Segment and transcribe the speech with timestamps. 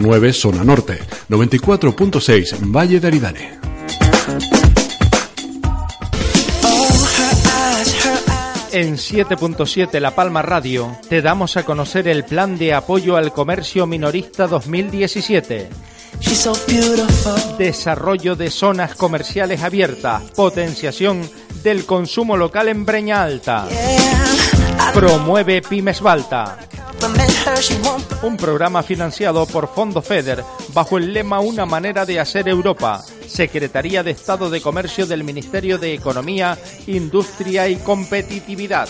[0.00, 0.98] 100.9 Zona Norte,
[1.28, 3.58] 94.6 Valle de Aridane.
[8.70, 13.86] En 7.7 La Palma Radio te damos a conocer el Plan de Apoyo al Comercio
[13.86, 15.68] Minorista 2017.
[17.58, 21.28] Desarrollo de zonas comerciales abiertas, potenciación
[21.62, 23.66] del consumo local en Breña Alta.
[24.94, 26.58] Promueve Pymes Balta.
[28.22, 33.02] Un programa financiado por Fondo FEDER bajo el lema Una manera de hacer Europa.
[33.26, 38.88] Secretaría de Estado de Comercio del Ministerio de Economía, Industria y Competitividad.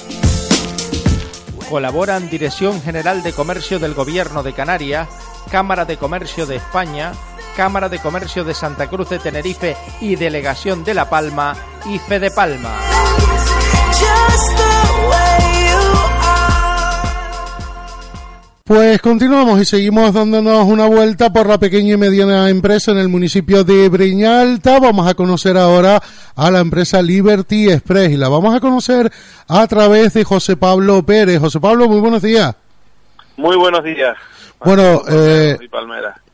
[1.69, 5.09] Colaboran Dirección General de Comercio del Gobierno de Canarias,
[5.51, 7.13] Cámara de Comercio de España,
[7.57, 12.31] Cámara de Comercio de Santa Cruz de Tenerife y Delegación de La Palma y Fede
[12.31, 12.98] Palma.
[18.69, 23.09] Pues continuamos y seguimos dándonos una vuelta por la pequeña y mediana empresa en el
[23.09, 24.79] municipio de Breñalta.
[24.79, 26.03] Vamos a conocer ahora
[26.37, 29.11] a la empresa Liberty Express y la vamos a conocer
[29.49, 31.41] a través de José Pablo Pérez.
[31.41, 32.55] José Pablo, muy buenos días.
[33.39, 34.15] Muy buenos días.
[34.63, 35.57] Bueno, eh,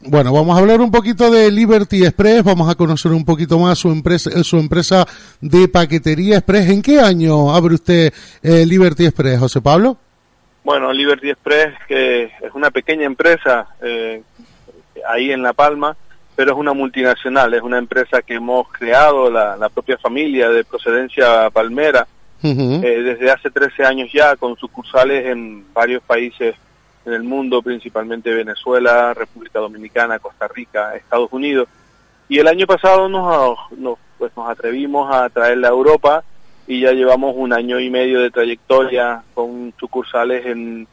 [0.01, 3.79] bueno, vamos a hablar un poquito de Liberty Express, vamos a conocer un poquito más
[3.79, 5.07] su empresa, su empresa
[5.41, 6.69] de paquetería Express.
[6.69, 9.99] ¿En qué año abre usted eh, Liberty Express, José Pablo?
[10.65, 14.23] Bueno, Liberty Express, que es una pequeña empresa eh,
[15.07, 15.95] ahí en La Palma,
[16.35, 21.51] pero es una multinacional, es una empresa que hemos creado, la, propia familia de procedencia
[21.51, 22.07] palmera,
[22.43, 26.55] eh, desde hace 13 años ya, con sucursales en varios países
[27.05, 31.69] en el mundo, principalmente Venezuela, República Dominicana, Costa Rica, Estados Unidos.
[32.27, 36.25] Y el año pasado nos, nos, pues nos atrevimos a traerla a Europa
[36.67, 40.87] y ya llevamos un año y medio de trayectoria con sucursales en,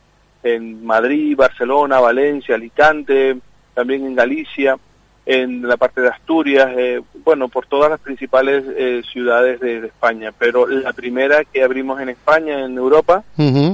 [0.43, 3.37] en Madrid, Barcelona, Valencia, Alicante,
[3.73, 4.77] también en Galicia,
[5.25, 10.33] en la parte de Asturias, eh, bueno, por todas las principales eh, ciudades de, España,
[10.37, 13.23] pero la primera que abrimos en España, en Europa,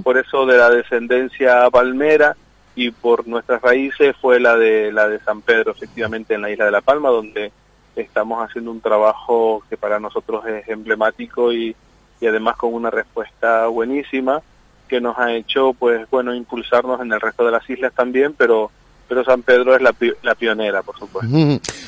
[0.04, 2.36] por eso de la descendencia palmera
[2.76, 6.66] y por nuestras raíces fue la de la de San Pedro, efectivamente en la isla
[6.66, 7.52] de La Palma, donde
[7.96, 11.76] estamos haciendo un trabajo que para nosotros es emblemático y,
[12.20, 14.42] y además con una respuesta buenísima
[14.88, 18.72] que nos ha hecho pues bueno impulsarnos en el resto de las islas también pero
[19.08, 21.36] pero San Pedro es la, la pionera por supuesto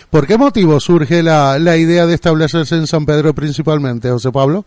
[0.09, 4.65] ¿por qué motivo surge la, la idea de establecerse en San Pedro principalmente José Pablo?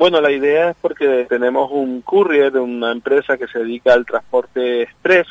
[0.00, 4.80] Bueno, la idea es porque tenemos un courier, una empresa que se dedica al transporte
[4.80, 5.26] express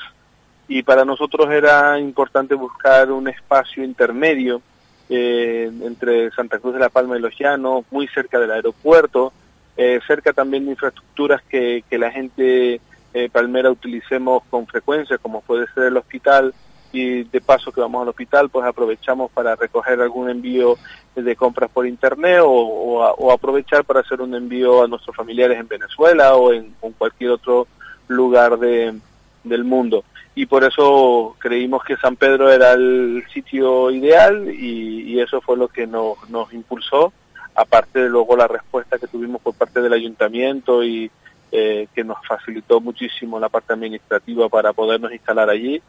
[0.68, 4.62] y para nosotros era importante buscar un espacio intermedio
[5.10, 9.34] eh, entre Santa Cruz de la Palma y Los Llanos, muy cerca del aeropuerto,
[9.76, 12.80] eh, cerca también de infraestructuras que, que la gente
[13.14, 16.54] eh, palmera utilicemos con frecuencia, como puede ser el hospital,
[16.92, 20.76] y de paso que vamos al hospital, pues aprovechamos para recoger algún envío
[21.16, 26.36] de compras por internet o, aprovechar para hacer un envío a nuestros familiares en Venezuela
[26.36, 27.68] o en cualquier otro
[28.08, 28.96] lugar de,
[29.44, 30.04] del mundo
[30.40, 35.68] y por eso creímos que San Pedro era el sitio ideal y, eso fue lo
[35.68, 37.12] que nos, nos impulsó,
[37.54, 41.12] aparte de luego la respuesta que tuvimos por parte del ayuntamiento y
[41.52, 45.82] eh, que nos facilitó muchísimo la parte administrativa para podernos instalar allí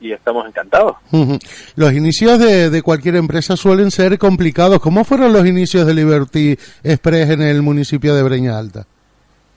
[0.00, 0.98] y estamos encantados.
[1.74, 4.78] Los inicios de, de, cualquier empresa suelen ser complicados.
[4.78, 8.86] ¿Cómo fueron los inicios de Liberty Express en el municipio de Breña Alta?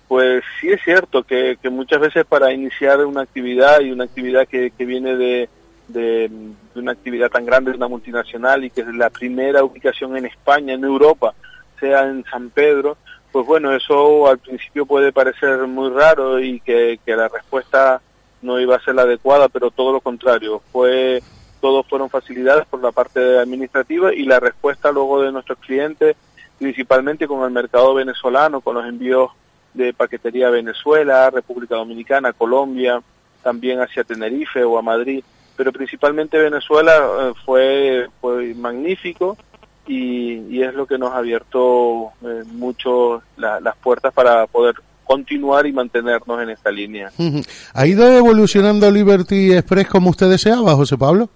[0.09, 4.71] Pues sí es cierto que, muchas veces para iniciar una actividad y una actividad que,
[4.79, 6.31] viene de,
[6.73, 10.73] una actividad tan grande, de una multinacional y que es la primera ubicación en España,
[10.73, 11.35] en Europa,
[11.79, 12.97] sea en San Pedro,
[13.31, 18.01] pues bueno, eso al principio puede parecer muy raro y que, que la respuesta
[18.41, 21.21] no iba a ser la adecuada, pero todo lo contrario, fue
[21.61, 26.15] todos fueron facilidades por la parte administrativa y la respuesta luego de nuestros clientes,
[26.57, 29.29] principalmente con el mercado venezolano, con los envíos
[29.73, 33.01] de paquetería a Venezuela, República Dominicana, Colombia,
[33.43, 35.23] también hacia Tenerife o a Madrid,
[35.55, 39.37] pero principalmente Venezuela eh, fue, fue magnífico
[39.87, 45.73] y, es lo que nos ha abierto eh, mucho las puertas para poder continuar y
[45.73, 47.11] mantenernos en esta línea.
[47.73, 51.29] ¿Ha ido evolucionando Liberty Express como usted deseaba, José Pablo?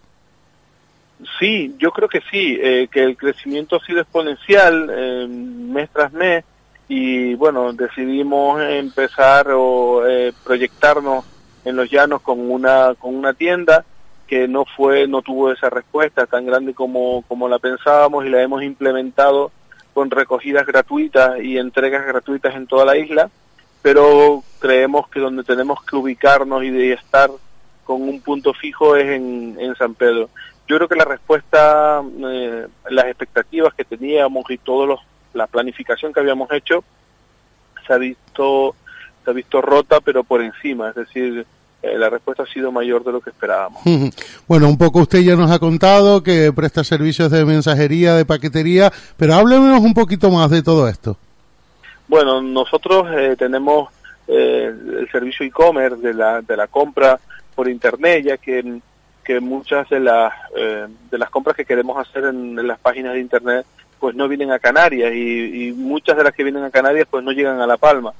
[1.39, 4.87] Sí, yo creo que sí, eh, que el crecimiento ha sido exponencial
[5.27, 6.45] mes tras mes
[6.87, 11.25] y bueno, decidimos empezar o eh, proyectarnos
[11.65, 13.85] en los llanos con una, con una tienda
[14.27, 18.41] que no fue, no tuvo esa respuesta tan grande como, como la pensábamos y la
[18.41, 19.51] hemos implementado
[19.93, 23.29] con recogidas gratuitas y entregas gratuitas en toda la isla,
[23.81, 27.29] pero creemos que donde tenemos que ubicarnos y de estar
[27.83, 30.29] con un punto fijo es en, en San Pedro.
[30.67, 34.87] Yo creo que la respuesta, eh, las expectativas que teníamos y todos
[35.33, 36.83] la planificación que habíamos hecho
[37.85, 38.75] se ha visto
[39.23, 41.45] se ha visto rota pero por encima, es decir,
[41.83, 43.81] eh, la respuesta ha sido mayor de lo que esperábamos.
[44.47, 48.91] Bueno, un poco usted ya nos ha contado que presta servicios de mensajería, de paquetería,
[49.17, 51.17] pero háblenos un poquito más de todo esto.
[52.07, 53.89] Bueno, nosotros eh, tenemos
[54.27, 54.65] eh,
[54.99, 57.19] el servicio e-commerce de la, de la compra
[57.55, 58.79] por internet, ya que,
[59.23, 63.65] que muchas de las, de las compras que queremos hacer en, las páginas de internet
[64.03, 67.23] pues no vienen a Canarias y, y, muchas de las que vienen a Canarias pues
[67.23, 68.13] no llegan a La Palma.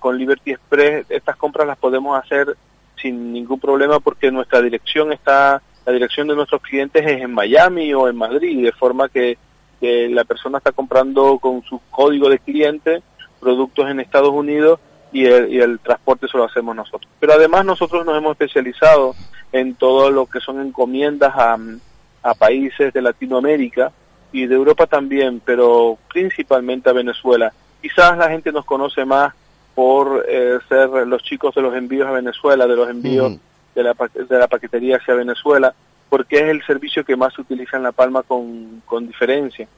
[0.00, 2.56] con Liberty Express estas compras las podemos hacer
[3.00, 7.94] sin ningún problema porque nuestra dirección está, la dirección de nuestros clientes es en Miami
[7.94, 9.38] o en Madrid, de forma que,
[9.80, 13.02] la persona está comprando con su código de cliente
[13.38, 14.80] productos en Estados Unidos
[15.12, 17.08] y el, transporte se lo hacemos nosotros.
[17.20, 19.14] Pero además nosotros nos hemos especializado
[19.52, 23.92] en todo lo que son encomiendas a países de Latinoamérica
[24.34, 27.52] y de Europa también, pero principalmente a Venezuela.
[27.80, 29.32] Quizás la gente nos conoce más
[29.76, 33.36] por eh, ser los chicos de los envíos a Venezuela, de los envíos
[33.76, 35.72] de, la, de la paquetería hacia Venezuela,
[36.08, 39.68] porque es el servicio que más se utiliza en La Palma con, con diferencia.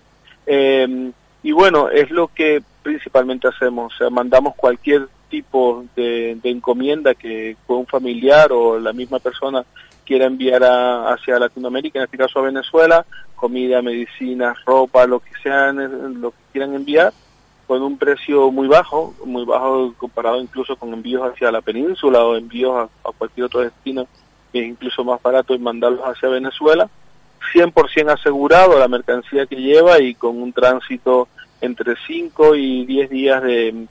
[0.46, 1.12] Eh,
[1.42, 7.58] y bueno, es lo que principalmente hacemos, o sea, mandamos cualquier tipo de, encomienda que
[7.66, 9.66] un familiar o la misma persona
[10.06, 13.04] quiera enviar hacia Latinoamérica, en este caso a Venezuela,
[13.34, 17.12] comida, medicina, ropa, lo que sean, lo que quieran enviar,
[17.66, 22.36] con un precio muy bajo, muy bajo comparado incluso con envíos hacia la península o
[22.36, 24.06] envíos a, cualquier otro destino
[24.52, 26.88] que es incluso más barato y mandarlos hacia Venezuela,
[27.52, 31.28] 100% asegurado la mercancía que lleva y con un tránsito
[31.60, 33.86] entre 5 y 10 días de,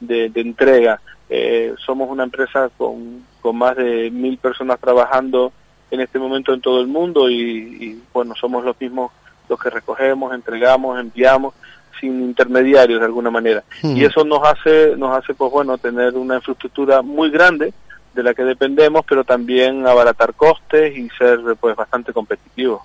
[0.00, 1.00] de, entrega.
[1.30, 5.52] Eh, somos una empresa con, con más de mil personas trabajando
[5.90, 9.12] en este momento en todo el mundo y, y bueno, somos los mismos
[9.48, 11.54] los que recogemos, entregamos, enviamos
[12.00, 13.62] sin intermediarios de alguna manera.
[13.82, 17.74] Y eso nos hace, nos hace pues bueno, tener una infraestructura muy grande
[18.14, 22.80] de la que dependemos, pero también abaratar costes y ser pues bastante competitivos.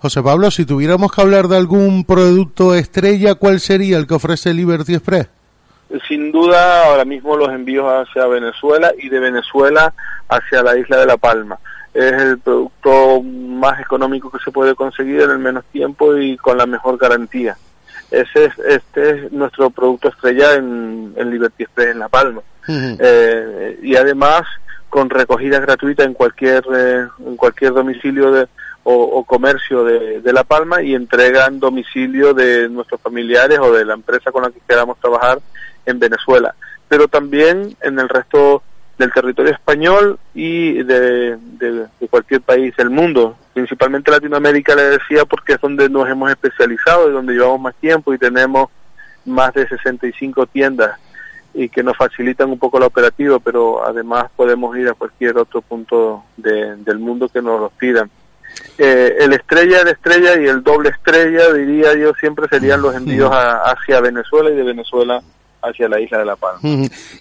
[0.00, 4.52] José Pablo, si tuviéramos que hablar de algún producto estrella, ¿cuál sería el que ofrece
[4.52, 5.28] Liberty Express?
[6.06, 9.92] Sin duda, ahora mismo los envíos hacia Venezuela y de Venezuela
[10.28, 11.58] hacia la isla de La Palma.
[11.92, 16.56] Es el producto más económico que se puede conseguir en el menos tiempo y con
[16.56, 17.56] la mejor garantía.
[18.10, 22.42] Ese es, este es nuestro producto estrella en, Liberty Express en La Palma.
[22.68, 24.42] Eh, y además
[24.88, 28.46] con recogida gratuita en cualquier eh, en cualquier domicilio de,
[28.84, 33.84] o, comercio de, de, La Palma y entrega en domicilio de nuestros familiares o de
[33.84, 35.40] la empresa con la que queramos trabajar
[35.86, 36.54] en Venezuela.
[36.88, 38.62] Pero también en el resto
[38.98, 45.54] del territorio español y de, de, cualquier país del mundo, principalmente Latinoamérica, le decía, porque
[45.54, 48.68] es donde nos hemos especializado y donde llevamos más tiempo y tenemos
[49.24, 50.98] más de 65 tiendas
[51.54, 55.62] y que nos facilitan un poco la operativa, pero además podemos ir a cualquier otro
[55.62, 58.10] punto del mundo que nos lo pidan.
[58.78, 63.30] Eh, el estrella, de estrella y el doble estrella, diría yo, siempre serían los envíos
[63.32, 65.22] hacia Venezuela y de Venezuela
[65.62, 66.60] hacia la isla de La Palma.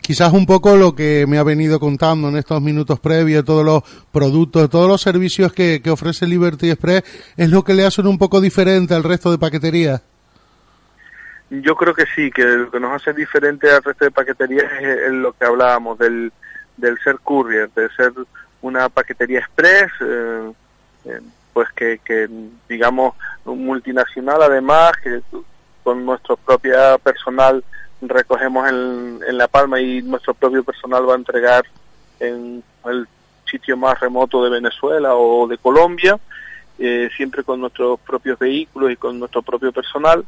[0.01, 3.83] Quizás un poco lo que me ha venido contando en estos minutos previos, todos los
[4.11, 8.39] productos, todos los servicios que, ofrece Liberty Express, es lo que le hace un poco
[8.41, 10.01] diferente al resto de paqueterías.
[11.49, 15.11] Yo creo que sí, que lo que nos hace diferente al resto de paqueterías es,
[15.11, 16.31] lo que hablábamos del,
[16.77, 18.13] del ser courier, de ser
[18.61, 20.51] una paquetería express, eh,
[21.05, 21.21] eh,
[21.53, 22.29] pues que, que
[22.67, 25.21] digamos multinacional además, que
[25.83, 27.63] con nuestro propio personal
[28.01, 31.65] recogemos en, en La Palma y nuestro propio personal va a entregar
[32.19, 33.07] en el
[33.49, 36.19] sitio más remoto de Venezuela o de Colombia,
[36.77, 40.23] eh, siempre con nuestros propios vehículos y con nuestro propio personal.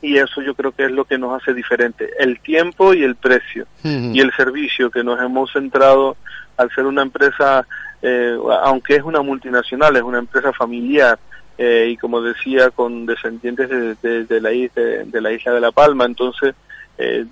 [0.00, 3.16] Y eso yo creo que es lo que nos hace diferente, el tiempo y el
[3.16, 6.16] precio y el servicio que nos hemos centrado
[6.58, 7.66] al ser una empresa,
[8.02, 11.18] eh, aunque es una multinacional, es una empresa familiar,
[11.56, 16.04] eh, y como decía con descendientes de, la, isla, de, la isla de La Palma.
[16.04, 16.54] Entonces,
[16.98, 17.24] eh,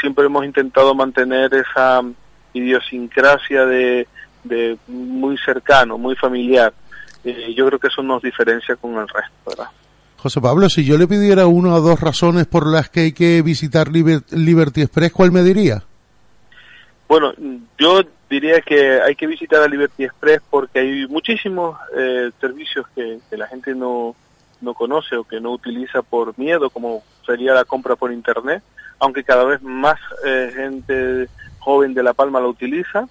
[0.00, 2.02] siempre hemos intentado mantener esa
[2.52, 4.06] idiosincrasia de,
[4.88, 6.72] muy cercano, muy familiar.
[7.24, 9.68] Eh, yo creo que eso nos diferencia con el resto, ¿verdad?
[10.16, 13.40] José Pablo, si yo le pidiera una o dos razones por las que hay que
[13.40, 15.82] visitar Liberty Express, ¿cuál me diría?
[17.10, 17.32] Bueno,
[17.76, 23.18] yo diría que hay que visitar a Liberty Express porque hay muchísimos eh, servicios que,
[23.32, 24.14] la gente no,
[24.60, 28.62] no conoce o que no utiliza por miedo, como sería la compra por Internet,
[29.00, 33.08] aunque cada vez más eh, gente joven de La Palma la utiliza.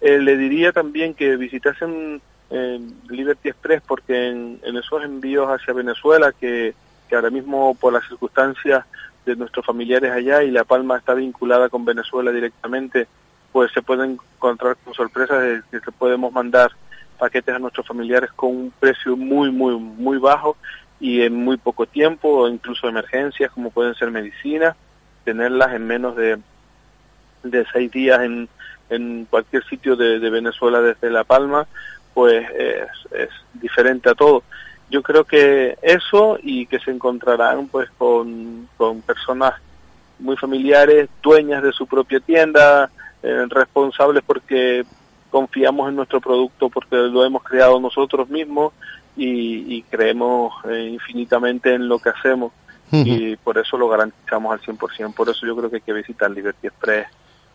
[0.00, 6.32] Eh, le diría también que visitasen eh, Liberty Express porque en, esos envíos hacia Venezuela,
[6.32, 6.74] que,
[7.10, 8.86] que ahora mismo por las circunstancias
[9.26, 13.06] de nuestros familiares allá y La Palma está vinculada con Venezuela directamente,
[13.54, 16.72] pues se pueden encontrar con sorpresas de que podemos mandar
[17.20, 20.56] paquetes a nuestros familiares con un precio muy, muy, muy bajo
[20.98, 24.74] y en muy poco tiempo, o incluso emergencias como pueden ser medicinas,
[25.24, 26.40] tenerlas en menos de,
[27.44, 28.48] de seis días en,
[28.90, 31.68] en cualquier sitio de, Venezuela desde La Palma,
[32.12, 34.42] pues es, es, diferente a todo.
[34.90, 39.54] Yo creo que eso y que se encontrarán pues con, con personas
[40.18, 42.90] muy familiares, dueñas de su propia tienda,
[43.24, 44.84] eh, responsables porque
[45.30, 48.74] confiamos en nuestro producto porque lo hemos creado nosotros mismos
[49.16, 52.52] y, creemos eh, infinitamente en lo que hacemos
[52.92, 55.14] y por eso lo garantizamos al 100%.
[55.14, 57.08] Por eso yo creo que hay que visitar Liberty Express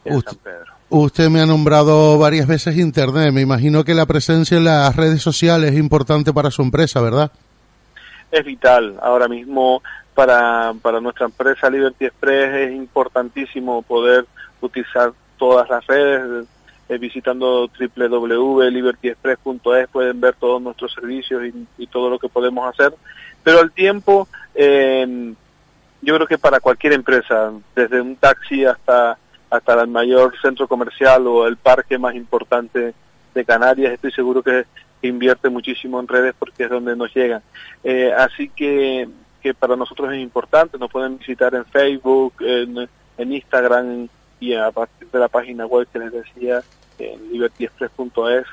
[0.03, 0.73] en San Pedro.
[0.89, 3.31] Usted me ha nombrado varias veces Internet.
[3.31, 7.31] Me imagino que la presencia en las redes sociales es importante para su empresa, ¿verdad?
[8.31, 8.97] Es vital.
[9.01, 9.81] Ahora mismo
[10.13, 14.25] para, para nuestra empresa Liberty Express es importantísimo poder
[14.59, 16.46] utilizar todas las redes,
[16.89, 21.41] eh, visitando www.libertyexpress.es pueden ver todos nuestros servicios
[21.77, 22.93] y, todo lo que podemos hacer.
[23.43, 25.34] Pero al tiempo, eh,
[26.01, 29.17] yo creo que para cualquier empresa, desde un taxi hasta,
[29.50, 32.93] hasta el mayor centro comercial o el parque más importante
[33.34, 34.65] de Canarias, estoy seguro que,
[35.01, 37.41] invierte muchísimo en redes porque es donde nos llegan.
[37.86, 39.08] Eh, así que,
[39.41, 44.72] que para nosotros es importante, nos pueden visitar en Facebook, en, en Instagram y a
[44.72, 46.63] partir de la página web que les decía,
[46.98, 48.46] en libertyexpress.es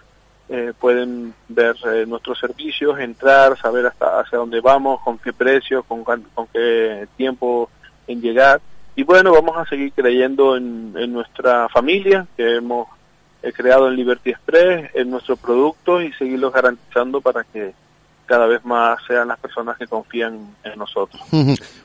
[0.48, 5.82] eh, pueden ver eh, nuestros servicios, entrar, saber hasta hacia dónde vamos, con qué precio,
[5.82, 6.04] con,
[6.52, 7.68] qué tiempo
[8.06, 8.60] en llegar.
[8.94, 12.86] Y bueno, vamos a seguir creyendo en, en nuestra familia que hemos
[13.42, 17.74] eh, creado en Liberty Express, en nuestros productos y seguirlos garantizando para que
[18.26, 21.22] cada vez más sean las personas que confían en nosotros.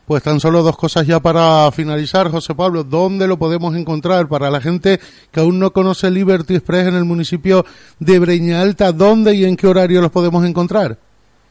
[0.06, 2.84] Pues tan solo dos cosas ya para finalizar, José Pablo.
[2.84, 5.00] ¿Dónde lo podemos encontrar para la gente
[5.32, 7.64] que aún no conoce Liberty Express en el municipio
[8.00, 8.92] de Breña Alta?
[8.92, 10.98] ¿Dónde y en qué horario los podemos encontrar?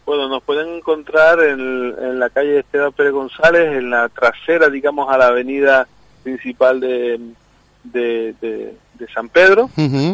[0.04, 5.16] Bueno, nos pueden encontrar en, la calle Esteban Pérez González, en la trasera, digamos, a
[5.16, 5.86] la avenida
[6.24, 7.20] principal de,
[7.84, 8.74] de de
[9.08, 9.70] San Pedro.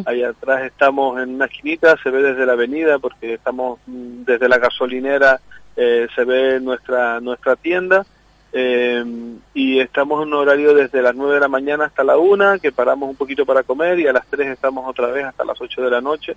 [0.06, 4.48] Ahí atrás estamos en una esquinita, se ve desde la avenida porque estamos mm, desde
[4.48, 5.40] la gasolinera,
[5.76, 8.06] eh, se ve nuestra, nuestra tienda.
[8.52, 9.04] Eh,
[9.54, 12.72] y estamos en un horario desde las 9 de la mañana hasta la 1, que
[12.72, 15.82] paramos un poquito para comer y a las 3 estamos otra vez hasta las 8
[15.82, 16.36] de la noche.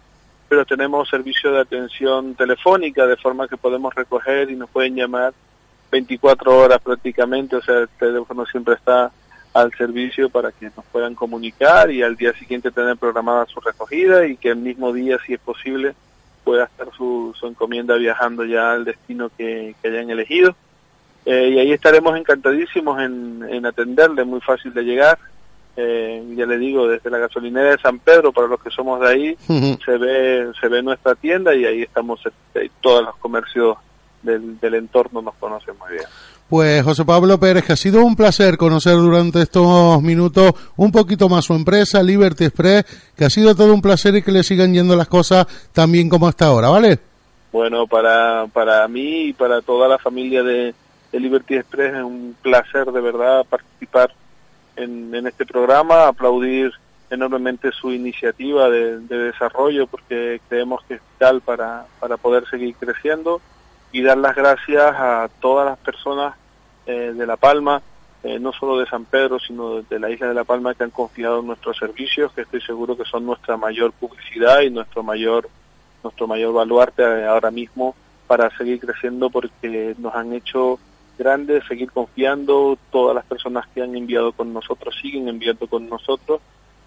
[0.50, 5.34] Pero tenemos servicio de atención telefónica, de forma que podemos recoger y nos pueden llamar
[5.92, 9.12] 24 horas prácticamente, o sea, el teléfono siempre está
[9.54, 14.26] al servicio para que nos puedan comunicar y al día siguiente tener programada su recogida
[14.28, 15.96] y que el mismo día, si es posible,
[16.44, 20.56] pueda estar su, su encomienda viajando ya al destino que, hayan elegido.
[21.26, 25.18] Eh, y ahí estaremos encantadísimos en, en atenderle, muy fácil de llegar.
[25.76, 29.08] Eh, ya le digo, desde la gasolinera de San Pedro, para los que somos de
[29.08, 29.38] ahí,
[29.86, 33.78] se ve se ve nuestra tienda y ahí estamos, este, todos los comercios
[34.22, 36.06] del, del entorno nos conocen muy bien.
[36.50, 41.30] Pues José Pablo Pérez, que ha sido un placer conocer durante estos minutos un poquito
[41.30, 44.74] más su empresa, Liberty Express, que ha sido todo un placer y que le sigan
[44.74, 46.98] yendo las cosas tan bien como hasta ahora, ¿vale?
[47.52, 50.74] Bueno, para, para mí y para toda la familia de,
[51.12, 54.12] Liberty Express es un placer de verdad participar
[54.76, 56.72] en, este programa, aplaudir
[57.12, 62.74] enormemente su iniciativa de, de, desarrollo porque creemos que es vital para, para poder seguir
[62.74, 63.40] creciendo
[63.92, 66.36] y dar las gracias a todas las personas
[66.86, 67.82] eh, de La Palma,
[68.24, 70.90] eh, no solo de San Pedro, sino de la isla de La Palma que han
[70.90, 75.50] confiado en nuestros servicios, que estoy seguro que son nuestra mayor publicidad y nuestro mayor
[76.04, 80.80] nuestro mayor baluarte eh, ahora mismo para seguir creciendo porque nos han hecho
[81.18, 86.40] grandes, seguir confiando, todas las personas que han enviado con nosotros siguen enviando con nosotros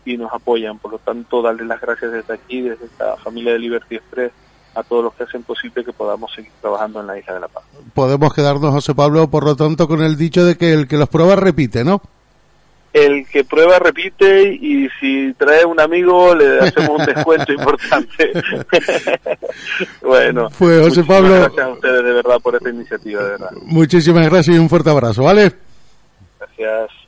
[0.04, 3.58] y nos apoyan, por lo tanto darles las gracias desde aquí, desde esta familia de
[3.58, 4.32] Liberty Express
[4.74, 7.48] a todos los que hacen posible que podamos seguir trabajando en la Isla de la
[7.48, 7.64] Paz.
[7.94, 11.08] Podemos quedarnos, José Pablo, por lo tanto, con el dicho de que el que los
[11.08, 12.00] prueba repite, ¿no?
[12.92, 18.32] El que prueba repite y si trae un amigo le hacemos un descuento importante.
[20.02, 23.50] bueno, pues José Pablo, gracias a ustedes de verdad por esta iniciativa, de verdad.
[23.62, 25.52] Muchísimas gracias y un fuerte abrazo, ¿vale?
[26.38, 27.01] Gracias.